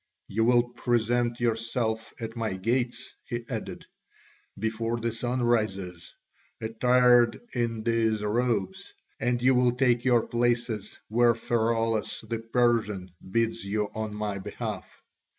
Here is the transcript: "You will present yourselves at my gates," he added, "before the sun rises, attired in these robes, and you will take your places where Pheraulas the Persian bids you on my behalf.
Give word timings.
"You 0.27 0.45
will 0.45 0.63
present 0.63 1.39
yourselves 1.39 2.11
at 2.19 2.35
my 2.35 2.55
gates," 2.55 3.13
he 3.27 3.45
added, 3.47 3.85
"before 4.57 4.99
the 4.99 5.11
sun 5.11 5.43
rises, 5.43 6.15
attired 6.59 7.39
in 7.53 7.83
these 7.83 8.23
robes, 8.23 8.95
and 9.19 9.39
you 9.43 9.53
will 9.53 9.73
take 9.73 10.03
your 10.03 10.25
places 10.25 10.97
where 11.09 11.35
Pheraulas 11.35 12.21
the 12.27 12.39
Persian 12.39 13.11
bids 13.29 13.63
you 13.63 13.91
on 13.93 14.15
my 14.15 14.39
behalf. 14.39 14.91